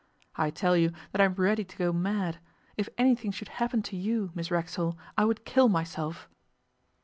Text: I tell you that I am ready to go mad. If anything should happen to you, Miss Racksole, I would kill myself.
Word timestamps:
I 0.35 0.49
tell 0.49 0.75
you 0.75 0.91
that 1.11 1.21
I 1.21 1.25
am 1.25 1.35
ready 1.35 1.63
to 1.63 1.77
go 1.77 1.93
mad. 1.93 2.39
If 2.75 2.89
anything 2.97 3.29
should 3.31 3.49
happen 3.61 3.83
to 3.83 3.95
you, 3.95 4.31
Miss 4.33 4.49
Racksole, 4.49 4.97
I 5.15 5.25
would 5.25 5.45
kill 5.45 5.69
myself. 5.69 6.27